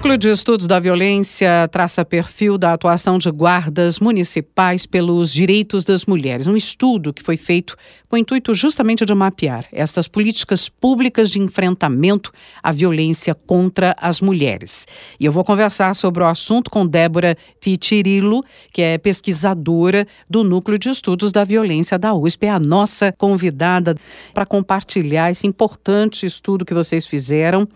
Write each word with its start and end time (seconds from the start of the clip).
Núcleo 0.00 0.16
de 0.16 0.30
Estudos 0.30 0.66
da 0.66 0.80
Violência 0.80 1.68
traça 1.70 2.02
perfil 2.06 2.56
da 2.56 2.72
atuação 2.72 3.18
de 3.18 3.30
guardas 3.30 4.00
municipais 4.00 4.86
pelos 4.86 5.30
direitos 5.30 5.84
das 5.84 6.06
mulheres. 6.06 6.46
Um 6.46 6.56
estudo 6.56 7.12
que 7.12 7.22
foi 7.22 7.36
feito 7.36 7.76
com 8.08 8.16
o 8.16 8.18
intuito 8.18 8.54
justamente 8.54 9.04
de 9.04 9.14
mapear 9.14 9.66
essas 9.70 10.08
políticas 10.08 10.70
públicas 10.70 11.30
de 11.30 11.38
enfrentamento 11.38 12.32
à 12.62 12.72
violência 12.72 13.34
contra 13.34 13.94
as 14.00 14.22
mulheres. 14.22 14.86
E 15.20 15.26
eu 15.26 15.32
vou 15.32 15.44
conversar 15.44 15.94
sobre 15.94 16.22
o 16.22 16.26
assunto 16.26 16.70
com 16.70 16.86
Débora 16.86 17.36
Pitirilo, 17.60 18.42
que 18.72 18.80
é 18.80 18.96
pesquisadora 18.96 20.06
do 20.28 20.42
Núcleo 20.42 20.78
de 20.78 20.88
Estudos 20.88 21.30
da 21.30 21.44
Violência 21.44 21.98
da 21.98 22.14
USP. 22.14 22.46
É 22.46 22.50
a 22.50 22.58
nossa 22.58 23.12
convidada 23.12 23.94
para 24.32 24.46
compartilhar 24.46 25.30
esse 25.30 25.46
importante 25.46 26.24
estudo 26.24 26.64
que 26.64 26.72
vocês 26.72 27.04
fizeram 27.04 27.68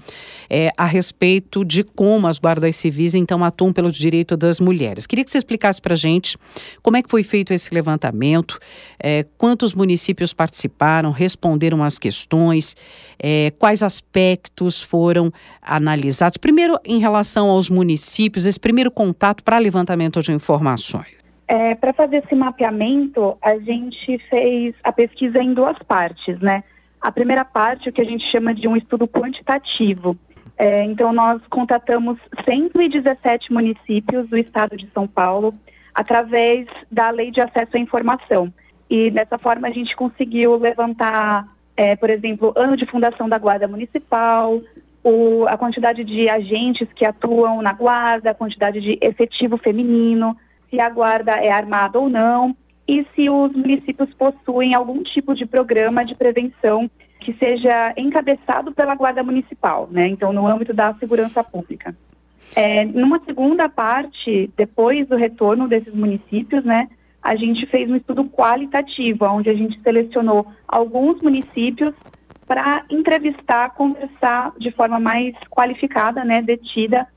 é, 0.49 0.71
a 0.75 0.87
respeito 0.87 1.67
de 1.67 1.85
como 1.85 2.14
as 2.27 2.39
guardas 2.39 2.77
civis 2.77 3.15
então 3.15 3.45
atuam 3.45 3.73
pelo 3.73 3.91
direito 3.91 4.37
das 4.37 4.61
mulheres. 4.61 5.07
Queria 5.07 5.25
que 5.25 5.31
você 5.31 5.39
explicasse 5.39 5.81
para 5.81 5.95
a 5.95 5.97
gente 5.97 6.39
como 6.83 6.97
é 6.97 7.03
que 7.03 7.11
foi 7.11 7.23
feito 7.23 7.53
esse 7.53 7.73
levantamento, 7.75 8.59
é, 9.03 9.25
quantos 9.37 9.75
municípios 9.75 10.33
participaram, 10.33 11.11
responderam 11.11 11.83
às 11.83 11.99
questões, 11.99 12.77
é, 13.19 13.53
quais 13.59 13.83
aspectos 13.83 14.83
foram 14.83 15.31
analisados. 15.61 16.37
Primeiro, 16.39 16.79
em 16.85 16.99
relação 16.99 17.49
aos 17.51 17.69
municípios, 17.69 18.47
esse 18.47 18.61
primeiro 18.61 18.91
contato 18.91 19.43
para 19.43 19.59
levantamento 19.59 20.23
de 20.23 20.33
informações. 20.33 21.25
É, 21.47 21.75
para 21.75 21.93
fazer 21.93 22.25
esse 22.25 22.35
mapeamento, 22.35 23.37
a 23.43 23.59
gente 23.59 24.19
fez 24.31 24.75
a 24.83 24.91
pesquisa 24.91 25.43
em 25.43 25.53
duas 25.53 25.77
partes, 25.87 26.39
né? 26.41 26.65
A 27.01 27.13
primeira 27.13 27.45
parte, 27.45 27.91
o 27.91 27.93
que 27.93 28.01
a 28.01 28.05
gente 28.05 28.25
chama 28.31 28.55
de 28.55 28.67
um 28.67 28.75
estudo 28.75 29.07
quantitativo. 29.07 30.17
É, 30.57 30.85
então, 30.85 31.13
nós 31.13 31.41
contatamos 31.51 32.19
117 32.45 33.53
municípios 33.53 34.29
do 34.29 34.37
estado 34.37 34.77
de 34.77 34.89
São 34.93 35.07
Paulo 35.07 35.55
através 35.95 36.67
da 36.91 37.11
Lei 37.11 37.31
de 37.31 37.41
Acesso 37.41 37.77
à 37.77 37.79
Informação. 37.79 38.53
E 38.89 39.11
dessa 39.11 39.39
forma 39.39 39.69
a 39.69 39.71
gente 39.71 39.97
conseguiu 39.97 40.57
levantar, 40.57 41.49
é, 41.77 41.97
por 41.97 42.11
exemplo, 42.11 42.53
ano 42.57 42.77
de 42.77 42.87
fundação 42.87 43.29
da 43.29 43.39
Guarda 43.39 43.67
Municipal, 43.67 44.61
o, 45.03 45.47
a 45.47 45.57
quantidade 45.57 46.03
de 46.03 46.29
agentes 46.29 46.89
que 46.95 47.05
atuam 47.05 47.61
na 47.61 47.73
guarda, 47.73 48.31
a 48.31 48.35
quantidade 48.35 48.81
de 48.81 48.99
efetivo 49.01 49.57
feminino, 49.57 50.37
se 50.71 50.81
a 50.81 50.89
guarda 50.89 51.33
é 51.33 51.51
armada 51.51 51.99
ou 51.99 52.09
não, 52.09 52.57
e 52.87 53.07
se 53.15 53.31
os 53.31 53.53
municípios 53.53 54.13
possuem 54.15 54.75
algum 54.75 55.03
tipo 55.03 55.35
de 55.35 55.47
programa 55.47 56.05
de 56.05 56.15
prevenção 56.15 56.91
que 57.25 57.33
seja 57.35 57.95
encabeçado 57.97 58.73
pela 58.73 58.95
Guarda 58.95 59.23
Municipal, 59.23 59.89
né? 59.91 60.07
Então, 60.07 60.33
no 60.33 60.47
âmbito 60.47 60.75
da 60.75 60.93
segurança 60.95 61.43
pública. 61.43 61.97
É, 62.55 62.85
numa 62.85 63.19
segunda 63.25 63.69
parte, 63.69 64.51
depois 64.57 65.09
do 65.09 65.17
retorno 65.17 65.67
desses 65.67 65.93
municípios, 65.93 66.65
né, 66.65 66.89
a 67.23 67.35
gente 67.35 67.67
fez 67.67 67.91
um 67.91 67.97
estudo 67.97 68.25
qualitativo, 68.27 69.25
onde 69.25 69.49
a 69.49 69.55
gente 69.55 69.81
selecionou 69.81 70.47
alguns 70.69 71.21
municípios 71.23 71.95
para 72.47 72.85
entrevistar, 72.91 73.71
conversar 73.71 74.53
de 74.59 74.71
forma 74.71 75.01
mais 75.01 75.35
qualificada, 75.49 76.23
né, 76.25 76.43
detida, 76.43 77.09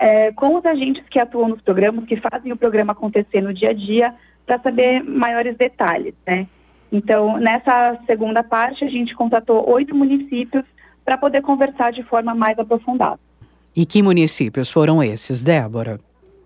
é, 0.00 0.30
com 0.32 0.56
os 0.56 0.64
agentes 0.64 1.04
que 1.10 1.18
atuam 1.18 1.48
nos 1.48 1.60
programas, 1.60 2.04
que 2.04 2.16
fazem 2.16 2.52
o 2.52 2.56
programa 2.56 2.92
acontecer 2.92 3.42
no 3.42 3.52
dia 3.52 3.70
a 3.70 3.74
dia, 3.74 4.14
para 4.46 4.60
saber 4.60 5.02
maiores 5.02 5.56
detalhes, 5.56 6.14
né. 6.24 6.46
Então, 6.90 7.36
nessa 7.38 7.98
segunda 8.06 8.42
parte, 8.42 8.84
a 8.84 8.88
gente 8.88 9.14
contatou 9.14 9.68
oito 9.70 9.94
municípios 9.94 10.64
para 11.04 11.18
poder 11.18 11.42
conversar 11.42 11.92
de 11.92 12.02
forma 12.02 12.34
mais 12.34 12.58
aprofundada. 12.58 13.20
E 13.76 13.86
que 13.86 14.02
municípios 14.02 14.70
foram 14.70 15.02
esses, 15.02 15.42
Débora? 15.42 16.00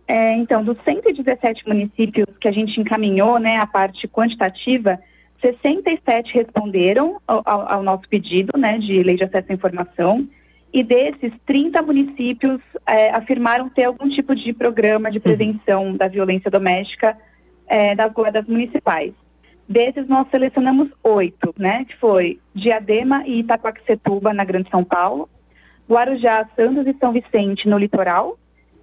É, 0.07 0.35
então, 0.37 0.63
dos 0.63 0.77
117 0.85 1.67
municípios 1.67 2.27
que 2.41 2.49
a 2.49 2.53
gente 2.53 2.81
encaminhou, 2.81 3.39
né, 3.39 3.57
a 3.57 3.67
parte 3.67 4.07
quantitativa, 4.09 4.99
67 5.41 6.35
responderam 6.35 7.21
ao, 7.27 7.43
ao, 7.45 7.73
ao 7.73 7.83
nosso 7.83 8.09
pedido, 8.09 8.59
né, 8.59 8.79
de 8.79 9.03
lei 9.03 9.17
de 9.17 9.25
acesso 9.25 9.47
à 9.51 9.55
informação, 9.55 10.29
e 10.73 10.83
desses, 10.83 11.33
30 11.47 11.83
municípios 11.83 12.61
é, 12.87 13.11
afirmaram 13.11 13.69
ter 13.69 13.85
algum 13.85 14.09
tipo 14.09 14.35
de 14.35 14.53
programa 14.53 15.11
de 15.11 15.21
prevenção 15.21 15.89
uhum. 15.89 15.97
da 15.97 16.09
violência 16.09 16.51
doméstica 16.51 17.17
é, 17.67 17.95
das 17.95 18.13
guardas 18.13 18.47
municipais. 18.47 19.13
Desses, 19.69 20.07
nós 20.09 20.29
selecionamos 20.31 20.89
oito, 21.03 21.55
né? 21.59 21.85
Que 21.85 21.97
foi 21.97 22.39
Diadema 22.55 23.27
e 23.27 23.41
Itacoaxetuba, 23.41 24.35
na 24.35 24.45
Grande 24.45 24.71
São 24.71 24.85
Paulo, 24.85 25.29
Guarujá, 25.89 26.47
Santos 26.57 26.87
e 26.87 26.97
São 26.99 27.13
Vicente, 27.13 27.69
no 27.69 27.79
litoral, 27.79 28.39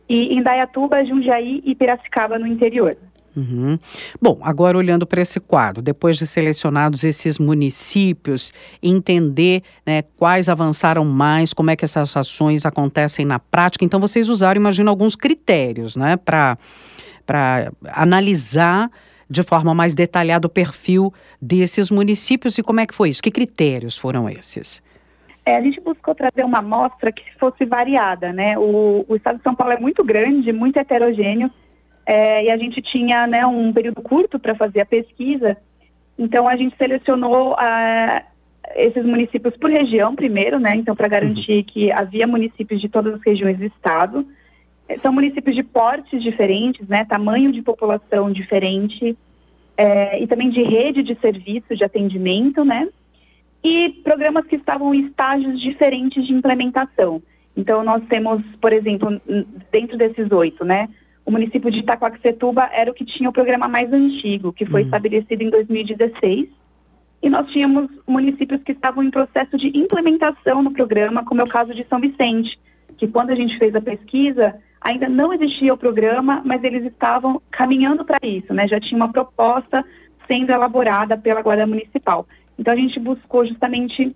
e 0.07 0.35
Indaiatuba, 0.35 1.05
Jundiaí 1.05 1.61
e 1.63 1.75
Piracicaba, 1.75 2.39
no 2.39 2.47
interior. 2.47 2.97
Uhum. 3.35 3.77
Bom, 4.21 4.39
agora 4.41 4.77
olhando 4.77 5.05
para 5.05 5.21
esse 5.21 5.39
quadro, 5.39 5.81
depois 5.81 6.17
de 6.17 6.25
selecionados 6.25 7.03
esses 7.03 7.37
municípios, 7.37 8.51
entender 8.81 9.63
né, 9.85 10.01
quais 10.17 10.49
avançaram 10.49 11.05
mais, 11.05 11.53
como 11.53 11.69
é 11.69 11.75
que 11.75 11.85
essas 11.85 12.15
ações 12.17 12.65
acontecem 12.65 13.25
na 13.25 13.39
prática. 13.39 13.85
Então, 13.85 13.99
vocês 13.99 14.27
usaram, 14.27 14.59
imagino, 14.59 14.89
alguns 14.89 15.15
critérios 15.15 15.95
né, 15.95 16.17
para 16.17 16.57
analisar 17.93 18.89
de 19.29 19.43
forma 19.43 19.75
mais 19.75 19.93
detalhada 19.93 20.47
o 20.47 20.49
perfil 20.49 21.13
desses 21.41 21.91
municípios 21.91 22.57
e 22.57 22.63
como 22.63 22.79
é 22.79 22.87
que 22.87 22.95
foi 22.95 23.09
isso? 23.09 23.21
Que 23.21 23.31
critérios 23.31 23.97
foram 23.97 24.29
esses? 24.29 24.81
É, 25.45 25.55
a 25.55 25.61
gente 25.61 25.79
buscou 25.81 26.13
trazer 26.15 26.43
uma 26.43 26.59
amostra 26.59 27.11
que 27.11 27.23
fosse 27.39 27.65
variada, 27.65 28.33
né? 28.33 28.57
O, 28.57 29.05
o 29.07 29.15
estado 29.15 29.37
de 29.37 29.43
São 29.43 29.55
Paulo 29.55 29.73
é 29.73 29.79
muito 29.79 30.03
grande, 30.03 30.51
muito 30.51 30.77
heterogêneo, 30.77 31.49
é, 32.05 32.45
e 32.45 32.49
a 32.49 32.57
gente 32.57 32.81
tinha 32.81 33.27
né, 33.27 33.45
um 33.45 33.71
período 33.71 34.01
curto 34.01 34.39
para 34.39 34.55
fazer 34.55 34.81
a 34.81 34.85
pesquisa, 34.85 35.57
então 36.17 36.47
a 36.49 36.55
gente 36.57 36.75
selecionou 36.75 37.53
uh, 37.53 38.21
esses 38.75 39.05
municípios 39.05 39.55
por 39.55 39.69
região 39.69 40.15
primeiro, 40.15 40.59
né? 40.59 40.75
Então, 40.75 40.95
para 40.95 41.07
garantir 41.07 41.57
uhum. 41.57 41.63
que 41.63 41.91
havia 41.91 42.27
municípios 42.27 42.81
de 42.81 42.89
todas 42.89 43.13
as 43.13 43.21
regiões 43.21 43.57
do 43.57 43.65
estado. 43.65 44.27
São 45.01 45.13
municípios 45.13 45.55
de 45.55 45.63
portes 45.63 46.21
diferentes, 46.21 46.87
né? 46.87 47.05
Tamanho 47.05 47.51
de 47.51 47.61
população 47.61 48.31
diferente 48.31 49.17
é, 49.77 50.21
e 50.21 50.27
também 50.27 50.49
de 50.49 50.61
rede 50.63 51.03
de 51.03 51.15
serviços 51.21 51.77
de 51.77 51.83
atendimento, 51.83 52.65
né? 52.65 52.87
E 53.63 53.89
programas 54.03 54.45
que 54.45 54.55
estavam 54.55 54.93
em 54.93 55.05
estágios 55.05 55.61
diferentes 55.61 56.25
de 56.25 56.33
implementação. 56.33 57.21
Então, 57.55 57.83
nós 57.83 58.03
temos, 58.07 58.41
por 58.61 58.73
exemplo, 58.73 59.21
dentro 59.71 59.97
desses 59.97 60.31
oito, 60.31 60.65
né? 60.65 60.89
O 61.25 61.31
município 61.31 61.69
de 61.69 61.79
Itacoaxetuba 61.79 62.69
era 62.73 62.89
o 62.89 62.93
que 62.93 63.05
tinha 63.05 63.29
o 63.29 63.33
programa 63.33 63.67
mais 63.67 63.91
antigo, 63.93 64.51
que 64.51 64.65
foi 64.65 64.81
uhum. 64.81 64.87
estabelecido 64.87 65.43
em 65.43 65.49
2016. 65.49 66.49
E 67.21 67.29
nós 67.29 67.51
tínhamos 67.51 67.89
municípios 68.07 68.63
que 68.63 68.71
estavam 68.71 69.03
em 69.03 69.11
processo 69.11 69.57
de 69.57 69.77
implementação 69.77 70.63
no 70.63 70.71
programa, 70.71 71.23
como 71.23 71.41
é 71.41 71.43
o 71.43 71.47
caso 71.47 71.73
de 71.75 71.85
São 71.87 71.99
Vicente, 71.99 72.57
que 72.97 73.07
quando 73.07 73.29
a 73.29 73.35
gente 73.35 73.57
fez 73.59 73.75
a 73.75 73.81
pesquisa, 73.81 74.55
ainda 74.81 75.09
não 75.09 75.33
existia 75.33 75.73
o 75.73 75.77
programa, 75.77 76.41
mas 76.45 76.63
eles 76.63 76.85
estavam 76.85 77.41
caminhando 77.51 78.05
para 78.05 78.19
isso, 78.23 78.53
né? 78.53 78.67
Já 78.67 78.79
tinha 78.79 78.95
uma 78.95 79.11
proposta 79.11 79.83
sendo 80.27 80.51
elaborada 80.51 81.17
pela 81.17 81.41
Guarda 81.41 81.65
Municipal. 81.65 82.27
Então 82.57 82.73
a 82.73 82.77
gente 82.77 82.99
buscou 82.99 83.45
justamente 83.45 84.15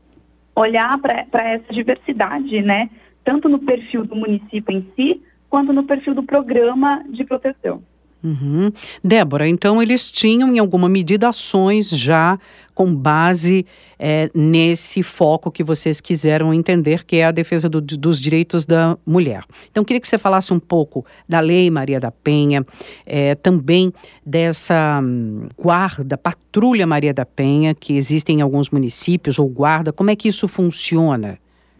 olhar 0.55 0.97
para 0.99 1.43
essa 1.49 1.73
diversidade, 1.73 2.61
né? 2.61 2.89
Tanto 3.23 3.49
no 3.49 3.59
perfil 3.59 4.05
do 4.05 4.15
município 4.15 4.75
em 4.75 4.91
si, 4.95 5.21
quanto 5.49 5.73
no 5.73 5.83
perfil 5.83 6.13
do 6.13 6.23
programa 6.23 7.03
de 7.09 7.23
proteção. 7.23 7.81
Uhum. 8.23 8.71
Débora, 9.03 9.47
então 9.49 9.81
eles 9.81 10.09
tinham 10.09 10.55
em 10.55 10.57
alguma 10.57 10.87
medida 10.87 11.27
ações 11.27 11.89
já 11.89 12.39
com 12.73 12.95
base 12.95 13.65
é, 13.99 14.29
nesse 14.33 15.03
foco 15.03 15.51
que 15.51 15.63
vocês 15.63 16.01
quiseram 16.01 16.53
entender, 16.53 17.03
que 17.03 17.17
é 17.17 17.25
a 17.25 17.31
defesa 17.31 17.69
do, 17.69 17.79
dos 17.81 18.19
direitos 18.19 18.65
da 18.65 18.97
mulher. 19.05 19.43
Então, 19.69 19.83
queria 19.83 19.99
que 19.99 20.07
você 20.07 20.17
falasse 20.17 20.53
um 20.53 20.59
pouco 20.59 21.05
da 21.27 21.39
Lei 21.39 21.69
Maria 21.69 21.99
da 21.99 22.11
Penha, 22.11 22.65
é, 23.05 23.35
também 23.35 23.93
dessa 24.25 25.01
hum, 25.03 25.47
guarda, 25.57 26.17
patrulha 26.17 26.87
Maria 26.87 27.13
da 27.13 27.25
Penha, 27.25 27.75
que 27.75 27.95
existe 27.95 28.31
em 28.31 28.41
alguns 28.41 28.69
municípios, 28.69 29.37
ou 29.37 29.47
guarda, 29.47 29.93
como 29.93 30.09
é 30.09 30.15
que 30.15 30.27
isso 30.27 30.47
funciona? 30.47 31.37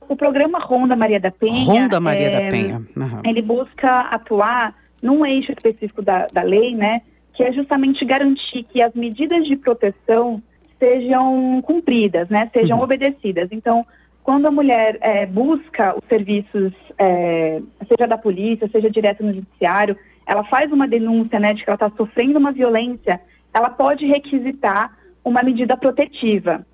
O 0.08 0.16
programa 0.16 0.60
Ronda 0.60 0.96
Maria 0.96 1.20
da 1.20 1.32
Penha. 1.32 1.66
Ronda 1.66 2.00
Maria 2.00 2.28
é, 2.28 2.44
da 2.44 2.52
Penha. 2.52 2.82
Uhum. 2.96 3.22
Ele 3.26 3.42
busca 3.42 4.02
atuar 4.02 4.76
num 5.04 5.26
eixo 5.26 5.52
específico 5.52 6.02
da, 6.02 6.28
da 6.28 6.42
lei, 6.42 6.74
né, 6.74 7.02
que 7.34 7.44
é 7.44 7.52
justamente 7.52 8.06
garantir 8.06 8.64
que 8.64 8.82
as 8.82 8.94
medidas 8.94 9.46
de 9.46 9.58
proteção 9.58 10.42
sejam 10.80 11.62
cumpridas, 11.62 12.30
né, 12.30 12.50
sejam 12.54 12.78
uhum. 12.78 12.84
obedecidas. 12.84 13.50
Então, 13.52 13.86
quando 14.24 14.46
a 14.46 14.52
mulher 14.52 14.98
é, 15.02 15.26
busca 15.26 15.94
os 15.96 16.08
serviços, 16.08 16.72
é, 16.98 17.62
seja 17.88 18.08
da 18.08 18.18
polícia, 18.18 18.70
seja 18.72 18.90
direto 18.90 19.24
no 19.24 19.34
judiciário, 19.34 19.98
ela 20.26 20.46
faz 20.46 20.72
uma 20.72 20.88
denúncia 20.88 21.38
né, 21.38 21.54
de 21.54 21.64
que 21.64 21.70
ela 21.70 21.76
está 21.76 21.92
sofrendo 21.98 22.40
uma 22.40 22.54
violência, 22.54 23.20
ela 23.54 23.70
pode 23.70 24.06
requisitar 24.06 24.98
uma 25.24 25.44
medida 25.44 25.76
protetiva. 25.76 26.66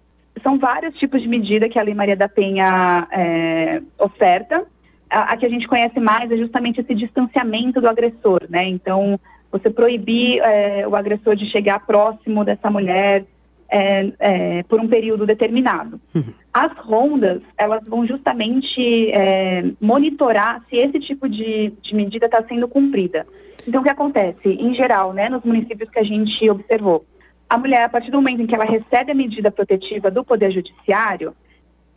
São 0.43 0.59
vários 0.59 0.95
tipos 0.95 1.21
de 1.21 1.27
medida 1.27 1.67
que 1.67 1.79
a 1.79 1.81
Lei 1.83 1.95
Maria 1.95 2.15
da 2.15 2.29
Penha 2.29 3.07
é, 3.11 3.81
oferta, 3.97 4.65
a, 5.09 5.33
a, 5.33 5.37
que 5.37 5.45
a 5.45 5.49
gente 5.49 5.67
conhece 5.67 5.99
mais 5.99 6.31
é 6.31 6.37
justamente 6.37 6.81
esse 6.81 6.93
distanciamento 6.93 7.81
do 7.81 7.89
agressor, 7.89 8.41
né? 8.49 8.65
Então, 8.65 9.19
você 9.51 9.69
proibir 9.69 10.39
é, 10.39 10.87
o 10.87 10.95
agressor 10.95 11.35
de 11.35 11.49
chegar 11.49 11.85
próximo 11.85 12.45
dessa 12.45 12.69
mulher 12.69 13.25
é, 13.69 14.11
é, 14.19 14.63
por 14.63 14.79
um 14.79 14.87
período 14.87 15.25
determinado. 15.25 15.99
Uhum. 16.13 16.33
As 16.53 16.71
rondas, 16.77 17.41
elas 17.57 17.83
vão 17.85 18.05
justamente 18.05 19.11
é, 19.11 19.63
monitorar 19.79 20.63
se 20.69 20.77
esse 20.77 20.99
tipo 20.99 21.29
de, 21.29 21.73
de 21.81 21.95
medida 21.95 22.25
está 22.25 22.43
sendo 22.43 22.67
cumprida. 22.67 23.25
Então, 23.67 23.81
o 23.81 23.83
que 23.83 23.89
acontece? 23.89 24.49
Em 24.49 24.73
geral, 24.73 25.13
né, 25.13 25.29
nos 25.29 25.43
municípios 25.43 25.89
que 25.89 25.99
a 25.99 26.03
gente 26.03 26.49
observou, 26.49 27.05
a 27.49 27.57
mulher, 27.57 27.83
a 27.83 27.89
partir 27.89 28.11
do 28.11 28.17
momento 28.17 28.41
em 28.41 28.47
que 28.47 28.55
ela 28.55 28.65
recebe 28.65 29.11
a 29.11 29.15
medida 29.15 29.51
protetiva 29.51 30.11
do 30.11 30.23
Poder 30.23 30.51
Judiciário, 30.51 31.33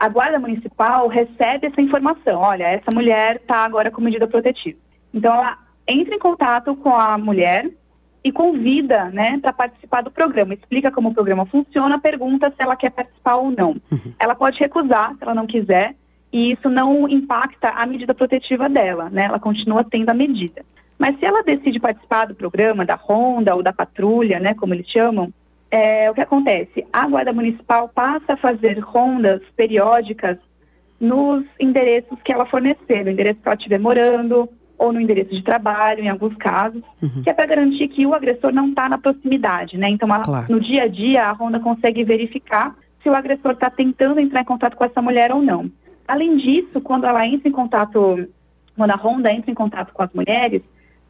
a 0.02 0.08
Guarda 0.08 0.36
Municipal 0.36 1.06
recebe 1.06 1.68
essa 1.68 1.80
informação. 1.80 2.40
Olha, 2.40 2.64
essa 2.64 2.90
mulher 2.90 3.36
está 3.36 3.58
agora 3.58 3.88
com 3.88 4.00
medida 4.00 4.26
protetiva. 4.26 4.76
Então, 5.14 5.32
ela 5.32 5.56
entra 5.86 6.12
em 6.12 6.18
contato 6.18 6.74
com 6.74 6.92
a 6.92 7.16
mulher 7.16 7.70
e 8.24 8.32
convida 8.32 9.10
né, 9.10 9.38
para 9.40 9.52
participar 9.52 10.02
do 10.02 10.10
programa. 10.10 10.54
Explica 10.54 10.90
como 10.90 11.10
o 11.10 11.14
programa 11.14 11.46
funciona, 11.46 12.00
pergunta 12.00 12.50
se 12.50 12.56
ela 12.58 12.74
quer 12.74 12.90
participar 12.90 13.36
ou 13.36 13.52
não. 13.52 13.76
Uhum. 13.92 14.12
Ela 14.18 14.34
pode 14.34 14.58
recusar 14.58 15.14
se 15.14 15.22
ela 15.22 15.36
não 15.36 15.46
quiser, 15.46 15.94
e 16.32 16.50
isso 16.50 16.68
não 16.68 17.08
impacta 17.08 17.68
a 17.68 17.86
medida 17.86 18.12
protetiva 18.12 18.68
dela, 18.68 19.08
né? 19.08 19.26
Ela 19.26 19.38
continua 19.38 19.84
tendo 19.84 20.10
a 20.10 20.14
medida. 20.14 20.64
Mas 20.98 21.16
se 21.20 21.24
ela 21.24 21.44
decide 21.44 21.78
participar 21.78 22.26
do 22.26 22.34
programa, 22.34 22.84
da 22.84 22.96
ronda 22.96 23.54
ou 23.54 23.62
da 23.62 23.72
patrulha, 23.72 24.40
né, 24.40 24.52
como 24.54 24.74
eles 24.74 24.88
chamam, 24.88 25.32
é, 25.72 26.10
o 26.10 26.14
que 26.14 26.20
acontece? 26.20 26.86
A 26.92 27.08
Guarda 27.08 27.32
Municipal 27.32 27.88
passa 27.88 28.34
a 28.34 28.36
fazer 28.36 28.78
rondas 28.78 29.40
periódicas 29.56 30.36
nos 31.00 31.46
endereços 31.58 32.20
que 32.22 32.30
ela 32.30 32.44
fornecer, 32.44 33.02
no 33.02 33.10
endereço 33.10 33.40
que 33.40 33.48
ela 33.48 33.56
estiver 33.56 33.80
morando, 33.80 34.46
ou 34.76 34.92
no 34.92 35.00
endereço 35.00 35.30
de 35.30 35.42
trabalho, 35.42 36.04
em 36.04 36.10
alguns 36.10 36.36
casos, 36.36 36.82
uhum. 37.00 37.22
que 37.22 37.30
é 37.30 37.32
para 37.32 37.46
garantir 37.46 37.88
que 37.88 38.04
o 38.04 38.12
agressor 38.12 38.52
não 38.52 38.68
está 38.68 38.86
na 38.86 38.98
proximidade, 38.98 39.78
né? 39.78 39.88
Então, 39.88 40.12
a, 40.12 40.20
claro. 40.20 40.46
no 40.52 40.60
dia 40.60 40.84
a 40.84 40.88
dia, 40.88 41.24
a 41.24 41.32
ronda 41.32 41.58
consegue 41.58 42.04
verificar 42.04 42.76
se 43.02 43.08
o 43.08 43.14
agressor 43.14 43.52
está 43.52 43.70
tentando 43.70 44.20
entrar 44.20 44.42
em 44.42 44.44
contato 44.44 44.76
com 44.76 44.84
essa 44.84 45.00
mulher 45.00 45.32
ou 45.32 45.40
não. 45.40 45.70
Além 46.06 46.36
disso, 46.36 46.82
quando 46.82 47.06
ela 47.06 47.26
entra 47.26 47.48
em 47.48 47.52
contato, 47.52 48.28
quando 48.76 48.90
a 48.90 48.96
ronda 48.96 49.32
entra 49.32 49.50
em 49.50 49.54
contato 49.54 49.92
com 49.94 50.02
as 50.02 50.12
mulheres, 50.12 50.60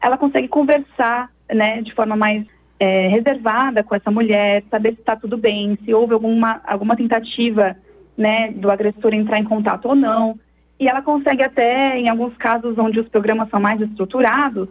ela 0.01 0.17
consegue 0.17 0.47
conversar, 0.47 1.29
né, 1.53 1.81
de 1.81 1.93
forma 1.93 2.15
mais 2.15 2.45
é, 2.83 3.07
reservada 3.07 3.81
com 3.81 3.95
essa 3.95 4.11
mulher, 4.11 4.61
saber 4.69 4.93
se 4.93 4.99
está 4.99 5.15
tudo 5.15 5.37
bem, 5.37 5.77
se 5.85 5.93
houve 5.93 6.13
alguma, 6.13 6.59
alguma 6.65 6.97
tentativa 6.97 7.77
né, 8.17 8.51
do 8.51 8.69
agressor 8.69 9.13
entrar 9.13 9.39
em 9.39 9.45
contato 9.45 9.87
ou 9.87 9.95
não. 9.95 10.37
E 10.77 10.89
ela 10.89 11.01
consegue 11.01 11.41
até, 11.41 11.97
em 11.97 12.09
alguns 12.09 12.35
casos 12.35 12.77
onde 12.77 12.99
os 12.99 13.07
programas 13.07 13.49
são 13.49 13.61
mais 13.61 13.79
estruturados, 13.79 14.67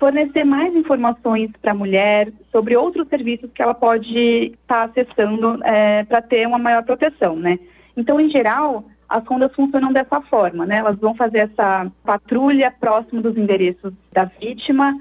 fornecer 0.00 0.42
mais 0.42 0.74
informações 0.74 1.48
para 1.62 1.70
a 1.70 1.76
mulher 1.76 2.32
sobre 2.50 2.76
outros 2.76 3.06
serviços 3.06 3.48
que 3.54 3.62
ela 3.62 3.74
pode 3.74 4.18
estar 4.18 4.56
tá 4.66 4.82
acessando 4.84 5.60
é, 5.64 6.02
para 6.02 6.20
ter 6.20 6.48
uma 6.48 6.58
maior 6.58 6.82
proteção, 6.82 7.36
né? 7.36 7.56
Então, 7.96 8.20
em 8.20 8.28
geral, 8.30 8.84
as 9.08 9.24
rondas 9.24 9.54
funcionam 9.54 9.92
dessa 9.92 10.20
forma, 10.22 10.66
né? 10.66 10.78
Elas 10.78 10.98
vão 10.98 11.14
fazer 11.14 11.50
essa 11.50 11.86
patrulha 12.04 12.74
próximo 12.80 13.22
dos 13.22 13.36
endereços 13.36 13.92
da 14.12 14.24
vítima 14.24 14.98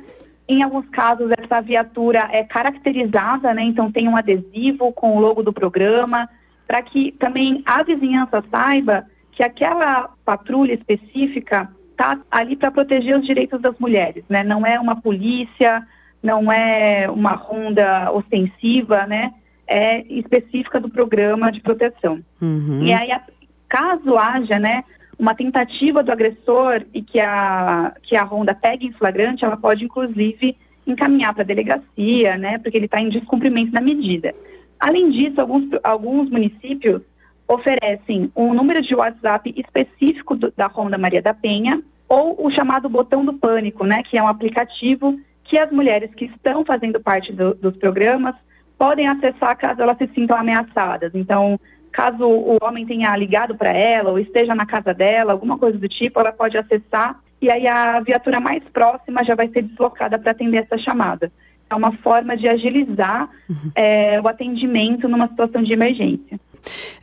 em 0.48 0.62
alguns 0.62 0.88
casos, 0.90 1.32
essa 1.38 1.62
viatura 1.62 2.30
é 2.32 2.44
caracterizada, 2.44 3.54
né? 3.54 3.64
Então 3.64 3.92
tem 3.92 4.08
um 4.08 4.18
adesivo 4.18 4.92
com 4.92 5.16
o 5.16 5.20
logo 5.20 5.42
do 5.42 5.54
programa, 5.54 6.30
para 6.68 6.82
que 6.82 7.12
também 7.14 7.62
a 7.66 7.84
vizinhança 7.84 8.44
saiba 8.52 9.06
que 9.32 9.44
aquela 9.44 10.10
patrulha 10.26 10.74
específica 10.74 11.70
está 11.92 12.20
ali 12.30 12.56
para 12.56 12.72
proteger 12.72 13.18
os 13.18 13.26
direitos 13.26 13.62
das 13.62 13.78
mulheres, 13.80 14.24
né? 14.28 14.44
Não 14.44 14.66
é 14.66 14.80
uma 14.80 15.00
polícia, 15.00 15.86
não 16.22 16.52
é 16.52 17.10
uma 17.10 17.32
ronda 17.32 18.12
ostensiva, 18.12 19.06
né? 19.06 19.34
É 19.66 20.02
específica 20.08 20.80
do 20.80 20.90
programa 20.90 21.52
de 21.52 21.62
proteção. 21.62 22.20
Uhum. 22.42 22.84
E 22.84 22.92
aí, 22.92 23.10
caso 23.70 24.18
haja, 24.18 24.60
né, 24.60 24.84
uma 25.18 25.36
tentativa 25.36 26.04
do 26.04 26.12
agressor 26.12 26.84
e 26.94 27.02
que 27.02 27.20
a, 27.20 27.94
que 28.04 28.16
a 28.16 28.24
ronda 28.24 28.54
pegue 28.54 28.88
em 28.88 28.92
flagrante, 28.92 29.46
ela 29.46 29.58
pode, 29.58 29.86
inclusive, 29.86 30.58
encaminhar 30.86 31.34
para 31.34 31.44
a 31.44 31.46
delegacia, 31.46 32.38
né, 32.38 32.58
porque 32.58 32.78
ele 32.78 32.86
está 32.86 33.00
em 33.00 33.10
descumprimento 33.10 33.72
da 33.72 33.82
medida. 33.82 34.34
Além 34.80 35.10
disso, 35.12 35.40
alguns, 35.40 35.70
alguns 35.84 36.30
municípios 36.30 37.02
oferecem 37.48 38.32
um 38.36 38.54
número 38.54 38.82
de 38.82 38.96
WhatsApp 38.96 39.54
específico 39.56 40.36
do, 40.36 40.52
da 40.56 40.68
Ronda 40.68 40.98
Maria 40.98 41.22
da 41.22 41.34
Penha 41.34 41.82
ou 42.08 42.46
o 42.46 42.52
chamado 42.52 42.90
botão 42.90 43.24
do 43.24 43.34
pânico, 43.34 43.86
né, 43.86 44.04
que 44.04 44.18
é 44.18 44.24
um 44.24 44.28
aplicativo 44.28 45.18
que 45.44 45.58
as 45.58 45.72
mulheres 45.72 46.14
que 46.16 46.26
estão 46.26 46.66
fazendo 46.66 47.00
parte 47.00 47.32
do, 47.32 47.54
dos 47.54 47.76
programas 47.78 48.36
podem 48.78 49.08
acessar 49.08 49.58
caso 49.58 49.82
elas 49.82 49.98
se 49.98 50.10
sintam 50.14 50.38
ameaçadas. 50.38 51.12
Então, 51.14 51.60
caso 51.94 52.28
o 52.28 52.58
homem 52.62 52.86
tenha 52.86 53.16
ligado 53.16 53.56
para 53.56 53.72
ela 53.72 54.10
ou 54.10 54.20
esteja 54.20 54.54
na 54.54 54.66
casa 54.66 54.94
dela, 54.94 55.32
alguma 55.32 55.58
coisa 55.58 55.78
do 55.78 55.88
tipo, 55.88 56.20
ela 56.20 56.32
pode 56.32 56.58
acessar 56.58 57.20
e 57.42 57.50
aí 57.52 57.68
a 57.68 58.00
viatura 58.00 58.40
mais 58.40 58.64
próxima 58.70 59.24
já 59.24 59.36
vai 59.36 59.48
ser 59.50 59.62
deslocada 59.62 60.18
para 60.18 60.32
atender 60.32 60.58
essa 60.58 60.78
chamada. 60.78 61.32
É 61.70 61.76
uma 61.76 61.92
forma 61.92 62.36
de 62.36 62.48
agilizar 62.48 63.30
uhum. 63.50 63.72
é, 63.76 64.20
o 64.22 64.28
atendimento 64.28 65.08
numa 65.08 65.28
situação 65.28 65.62
de 65.62 65.74
emergência. 65.74 66.40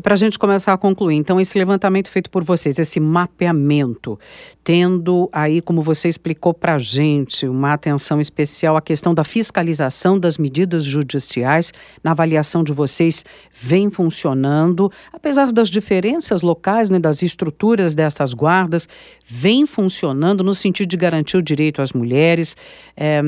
Para 0.02 0.14
a 0.14 0.16
gente 0.16 0.38
começar 0.38 0.72
a 0.72 0.78
concluir, 0.78 1.16
então, 1.16 1.40
esse 1.40 1.58
levantamento 1.58 2.10
feito 2.10 2.30
por 2.30 2.42
vocês, 2.42 2.78
esse 2.78 2.98
mapeamento, 2.98 4.18
tendo 4.64 5.28
aí, 5.32 5.60
como 5.60 5.82
você 5.82 6.08
explicou 6.08 6.54
para 6.54 6.74
a 6.74 6.78
gente, 6.78 7.46
uma 7.46 7.72
atenção 7.72 8.20
especial 8.20 8.76
à 8.76 8.82
questão 8.82 9.14
da 9.14 9.24
fiscalização 9.24 10.18
das 10.18 10.38
medidas 10.38 10.84
judiciais, 10.84 11.72
na 12.02 12.12
avaliação 12.12 12.64
de 12.64 12.72
vocês, 12.72 13.24
vem 13.52 13.90
funcionando, 13.90 14.90
apesar 15.12 15.52
das 15.52 15.68
diferenças 15.68 16.42
locais, 16.42 16.90
né, 16.90 16.98
das 16.98 17.22
estruturas 17.22 17.94
dessas 17.94 18.32
guardas, 18.32 18.88
vem 19.24 19.66
funcionando 19.66 20.42
no 20.42 20.54
sentido 20.54 20.88
de 20.88 20.96
garantir 20.96 21.36
o 21.36 21.42
direito 21.42 21.82
às 21.82 21.92
mulheres 21.92 22.56
é, 22.96 23.20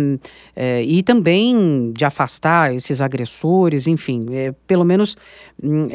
é, 0.54 0.82
e 0.82 1.02
também 1.02 1.92
de 1.92 2.04
afastar 2.04 2.74
esses 2.74 3.00
agressores, 3.00 3.86
enfim, 3.86 4.26
é, 4.32 4.52
pelo 4.66 4.84
menos 4.84 5.16
hum, 5.62 5.88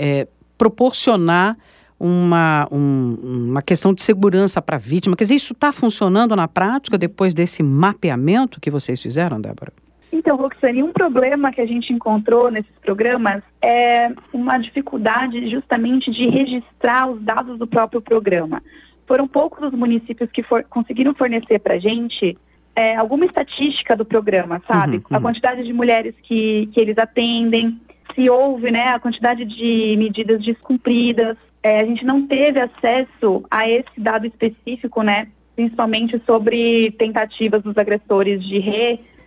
proporcionar 0.57 1.57
uma, 1.99 2.67
um, 2.71 3.49
uma 3.49 3.61
questão 3.61 3.93
de 3.93 4.03
segurança 4.03 4.61
para 4.61 4.75
a 4.75 4.79
vítima. 4.79 5.15
Quer 5.15 5.23
dizer, 5.25 5.35
isso 5.35 5.53
está 5.53 5.71
funcionando 5.71 6.35
na 6.35 6.47
prática 6.47 6.97
depois 6.97 7.33
desse 7.33 7.63
mapeamento 7.63 8.59
que 8.59 8.69
vocês 8.69 9.01
fizeram, 9.01 9.41
Débora? 9.41 9.73
Então, 10.11 10.37
Roxane, 10.37 10.83
um 10.83 10.93
problema 10.93 11.51
que 11.51 11.61
a 11.61 11.65
gente 11.65 11.91
encontrou 11.91 12.49
nesses 12.49 12.71
programas 12.81 13.43
é 13.61 14.11
uma 14.31 14.57
dificuldade 14.57 15.49
justamente 15.49 16.11
de 16.11 16.27
registrar 16.29 17.09
os 17.09 17.21
dados 17.21 17.57
do 17.57 17.67
próprio 17.67 18.01
programa. 18.01 18.61
Foram 19.05 19.27
poucos 19.27 19.63
os 19.63 19.77
municípios 19.77 20.29
que 20.31 20.43
for, 20.43 20.63
conseguiram 20.69 21.13
fornecer 21.13 21.59
para 21.59 21.75
a 21.75 21.79
gente 21.79 22.37
é, 22.75 22.95
alguma 22.95 23.25
estatística 23.25 23.95
do 23.95 24.05
programa, 24.05 24.61
sabe? 24.67 24.97
Uhum, 24.97 25.03
uhum. 25.09 25.17
A 25.17 25.21
quantidade 25.21 25.63
de 25.63 25.73
mulheres 25.73 26.13
que, 26.23 26.69
que 26.73 26.79
eles 26.79 26.97
atendem, 26.97 27.79
se 28.13 28.29
houve 28.29 28.71
né, 28.71 28.89
a 28.89 28.99
quantidade 28.99 29.45
de 29.45 29.95
medidas 29.97 30.43
descumpridas. 30.43 31.37
É, 31.61 31.81
a 31.81 31.85
gente 31.85 32.05
não 32.05 32.27
teve 32.27 32.59
acesso 32.59 33.43
a 33.49 33.69
esse 33.69 33.99
dado 33.99 34.25
específico, 34.25 35.01
né, 35.01 35.27
principalmente 35.55 36.21
sobre 36.25 36.91
tentativas 36.91 37.63
dos 37.63 37.77
agressores 37.77 38.43
de 38.43 38.59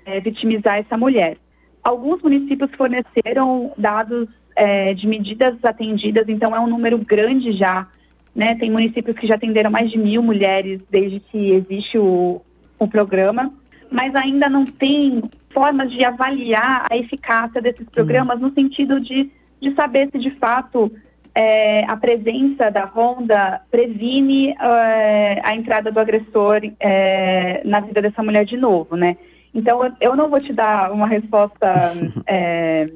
revitimizar 0.04 0.76
é, 0.76 0.80
essa 0.80 0.96
mulher. 0.96 1.36
Alguns 1.82 2.22
municípios 2.22 2.70
forneceram 2.76 3.72
dados 3.76 4.28
é, 4.54 4.94
de 4.94 5.06
medidas 5.06 5.56
atendidas, 5.64 6.28
então 6.28 6.54
é 6.54 6.60
um 6.60 6.66
número 6.66 6.98
grande 6.98 7.52
já. 7.52 7.86
Né? 8.34 8.54
Tem 8.54 8.70
municípios 8.70 9.18
que 9.18 9.26
já 9.26 9.34
atenderam 9.34 9.70
mais 9.70 9.90
de 9.90 9.98
mil 9.98 10.22
mulheres 10.22 10.80
desde 10.90 11.20
que 11.20 11.52
existe 11.52 11.98
o, 11.98 12.40
o 12.78 12.86
programa, 12.86 13.52
mas 13.90 14.14
ainda 14.14 14.48
não 14.48 14.64
tem 14.64 15.22
formas 15.52 15.90
de 15.90 16.04
avaliar 16.04 16.86
a 16.90 16.96
eficácia 16.96 17.60
desses 17.60 17.88
programas 17.88 18.40
uhum. 18.40 18.48
no 18.48 18.54
sentido 18.54 19.00
de, 19.00 19.30
de 19.60 19.74
saber 19.74 20.08
se 20.10 20.18
de 20.18 20.30
fato 20.32 20.90
é, 21.34 21.84
a 21.84 21.96
presença 21.96 22.70
da 22.70 22.84
ronda 22.84 23.60
previne 23.70 24.50
é, 24.50 25.40
a 25.44 25.54
entrada 25.54 25.90
do 25.92 26.00
agressor 26.00 26.60
é, 26.78 27.62
na 27.64 27.80
vida 27.80 28.02
dessa 28.02 28.22
mulher 28.22 28.44
de 28.44 28.56
novo, 28.56 28.96
né? 28.96 29.16
Então, 29.52 29.80
eu 30.00 30.14
não 30.14 30.28
vou 30.28 30.40
te 30.40 30.52
dar 30.52 30.92
uma 30.92 31.06
resposta 31.06 31.92
é, 32.26 32.88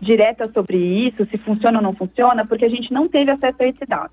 direta 0.00 0.50
sobre 0.52 0.76
isso, 0.78 1.26
se 1.26 1.38
funciona 1.38 1.78
ou 1.78 1.82
não 1.82 1.94
funciona, 1.94 2.46
porque 2.46 2.64
a 2.64 2.70
gente 2.70 2.92
não 2.92 3.08
teve 3.08 3.30
acesso 3.30 3.56
a 3.60 3.66
esse 3.66 3.84
dado. 3.86 4.12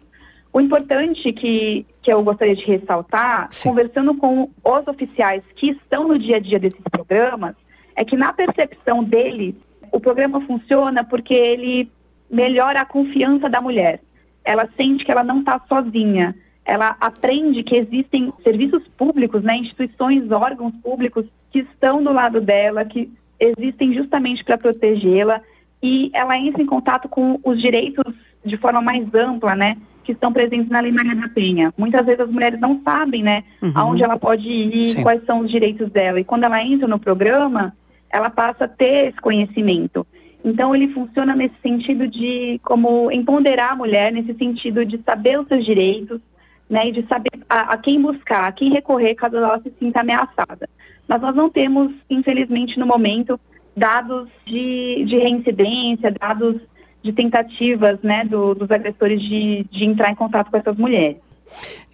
O 0.51 0.59
importante 0.59 1.31
que, 1.33 1.85
que 2.01 2.11
eu 2.11 2.23
gostaria 2.23 2.55
de 2.55 2.65
ressaltar, 2.65 3.47
Sim. 3.51 3.69
conversando 3.69 4.15
com 4.15 4.49
os 4.63 4.87
oficiais 4.87 5.43
que 5.55 5.71
estão 5.71 6.07
no 6.07 6.17
dia 6.17 6.37
a 6.37 6.39
dia 6.39 6.59
desses 6.59 6.81
programas, 6.91 7.55
é 7.97 8.05
que 8.05 8.15
na 8.15 8.31
percepção 8.31 9.03
deles, 9.03 9.55
o 9.91 9.99
programa 9.99 10.39
funciona 10.41 11.03
porque 11.03 11.33
ele 11.33 11.91
melhora 12.29 12.81
a 12.81 12.85
confiança 12.85 13.49
da 13.49 13.59
mulher. 13.59 13.99
Ela 14.45 14.69
sente 14.77 15.03
que 15.03 15.11
ela 15.11 15.23
não 15.23 15.39
está 15.39 15.59
sozinha. 15.67 16.35
ela 16.63 16.97
aprende 16.99 17.63
que 17.63 17.77
existem 17.77 18.31
serviços 18.43 18.85
públicos, 18.97 19.41
né, 19.41 19.55
instituições, 19.55 20.29
órgãos 20.29 20.73
públicos 20.83 21.25
que 21.49 21.59
estão 21.59 22.03
do 22.03 22.11
lado 22.11 22.41
dela, 22.41 22.83
que 22.83 23.09
existem 23.39 23.93
justamente 23.93 24.43
para 24.43 24.57
protegê-la 24.57 25.41
e 25.81 26.11
ela 26.13 26.37
entra 26.37 26.61
em 26.61 26.65
contato 26.65 27.07
com 27.07 27.39
os 27.41 27.61
direitos 27.61 28.13
de 28.43 28.57
forma 28.57 28.81
mais 28.81 29.07
ampla, 29.15 29.55
né, 29.55 29.77
que 30.03 30.11
estão 30.11 30.33
presentes 30.33 30.69
na 30.69 30.81
Lei 30.81 30.91
Maria 30.91 31.15
da 31.15 31.29
Penha. 31.29 31.73
Muitas 31.77 32.05
vezes 32.05 32.19
as 32.19 32.29
mulheres 32.29 32.59
não 32.59 32.81
sabem, 32.83 33.23
né, 33.23 33.45
uhum. 33.61 33.71
aonde 33.73 34.03
ela 34.03 34.17
pode 34.17 34.47
ir, 34.47 34.85
Sim. 34.85 35.01
quais 35.01 35.23
são 35.25 35.39
os 35.39 35.49
direitos 35.49 35.89
dela. 35.89 36.19
E 36.19 36.25
quando 36.25 36.43
ela 36.43 36.61
entra 36.61 36.87
no 36.87 36.99
programa, 36.99 37.73
ela 38.09 38.29
passa 38.29 38.65
a 38.65 38.67
ter 38.67 39.09
esse 39.09 39.21
conhecimento. 39.21 40.05
Então 40.43 40.75
ele 40.75 40.87
funciona 40.93 41.35
nesse 41.35 41.55
sentido 41.61 42.07
de 42.07 42.59
como 42.63 43.11
empoderar 43.11 43.71
a 43.71 43.75
mulher, 43.75 44.11
nesse 44.11 44.33
sentido 44.35 44.85
de 44.85 44.97
saber 45.03 45.39
os 45.39 45.47
seus 45.47 45.65
direitos, 45.65 46.21
né, 46.69 46.89
e 46.89 46.91
de 46.91 47.07
saber 47.07 47.31
a, 47.49 47.73
a 47.73 47.77
quem 47.77 48.01
buscar, 48.01 48.45
a 48.45 48.51
quem 48.51 48.71
recorrer 48.71 49.15
caso 49.15 49.37
ela 49.37 49.59
se 49.61 49.71
sinta 49.79 50.01
ameaçada. 50.01 50.69
Mas 51.07 51.21
nós 51.21 51.35
não 51.35 51.49
temos, 51.49 51.91
infelizmente, 52.09 52.77
no 52.77 52.85
momento, 52.85 53.39
dados 53.75 54.27
de, 54.45 55.05
de 55.05 55.17
reincidência, 55.17 56.11
dados 56.11 56.57
de 57.01 57.13
tentativas 57.13 57.99
né, 58.01 58.25
do, 58.25 58.53
dos 58.53 58.69
agressores 58.69 59.21
de, 59.21 59.65
de 59.71 59.85
entrar 59.85 60.11
em 60.11 60.15
contato 60.15 60.51
com 60.51 60.57
essas 60.57 60.75
mulheres. 60.75 61.17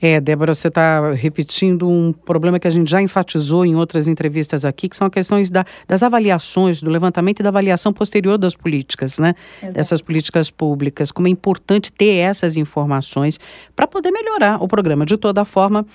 É, 0.06 0.20
Débora, 0.20 0.54
você 0.54 0.68
está 0.68 1.14
repetindo 1.14 1.88
um 1.88 2.12
problema 2.12 2.60
que 2.60 2.68
a 2.68 2.70
gente 2.70 2.92
já 2.92 3.02
enfatizou 3.02 3.66
em 3.66 3.74
outras 3.74 4.06
entrevistas 4.06 4.66
aqui, 4.66 4.90
que 4.90 4.98
são 4.98 5.08
as 5.08 5.14
questões 5.14 5.50
da, 5.50 5.64
das 5.88 6.04
avaliações, 6.04 6.82
do 6.82 6.90
levantamento 6.90 7.40
e 7.40 7.44
da 7.44 7.48
avaliação 7.48 7.94
posterior 7.94 8.38
das 8.38 8.54
políticas, 8.54 9.18
né? 9.18 9.34
Exato. 9.60 9.74
Dessas 9.74 10.02
políticas 10.02 10.52
públicas. 10.52 11.10
Como 11.10 11.30
é 11.30 11.32
importante 11.32 11.90
ter 11.90 12.16
essas 12.16 12.58
informações 12.58 13.40
para 13.74 13.88
poder 13.88 14.12
melhorar 14.12 14.62
o 14.62 14.68
programa. 14.68 15.06
De 15.06 15.16
toda 15.16 15.46
forma, 15.46 15.86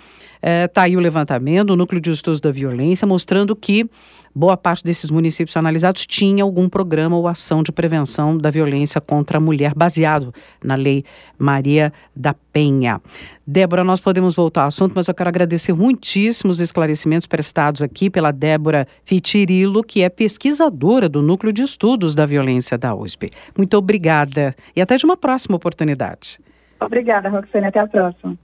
Está 0.41 0.83
é, 0.83 0.85
aí 0.85 0.97
o 0.97 1.01
levantamento, 1.01 1.71
o 1.71 1.77
Núcleo 1.77 2.01
de 2.01 2.11
Estudos 2.11 2.41
da 2.41 2.53
Violência, 2.53 3.07
mostrando 3.07 3.57
que 3.57 3.91
boa 4.35 4.57
parte 4.57 4.85
desses 4.85 5.11
municípios 5.11 5.57
analisados 5.57 6.07
tinha 6.07 6.45
algum 6.45 6.69
programa 6.69 7.17
ou 7.17 7.27
ação 7.27 7.61
de 7.61 7.73
prevenção 7.73 8.39
da 8.39 8.51
violência 8.51 9.01
contra 9.01 9.39
a 9.39 9.41
mulher, 9.41 9.75
baseado 9.75 10.33
na 10.63 10.77
Lei 10.77 11.05
Maria 11.37 11.93
da 12.15 12.35
Penha. 12.53 13.01
Débora, 13.45 13.83
nós 13.99 14.01
podemos 14.01 14.33
voltar 14.33 14.63
ao 14.63 14.69
assunto, 14.69 14.93
mas 14.95 15.09
eu 15.09 15.15
quero 15.15 15.29
agradecer 15.29 15.73
muitíssimo 15.73 16.53
os 16.53 16.61
esclarecimentos 16.61 17.27
prestados 17.27 17.83
aqui 17.83 18.09
pela 18.09 18.31
Débora 18.31 18.87
Fitirilo, 19.05 19.83
que 19.83 20.03
é 20.03 20.09
pesquisadora 20.09 21.09
do 21.09 21.21
Núcleo 21.21 21.53
de 21.53 21.63
Estudos 21.63 22.15
da 22.15 22.25
Violência 22.25 22.79
da 22.79 22.95
USP. 22.95 23.29
Muito 23.57 23.77
obrigada 23.77 24.55
e 24.77 24.81
até 24.81 24.97
de 24.97 25.05
uma 25.05 25.17
próxima 25.17 25.57
oportunidade. 25.57 26.39
Obrigada, 26.81 27.29
Roxane. 27.29 27.67
Até 27.67 27.81
a 27.81 27.89
próxima. 27.89 28.39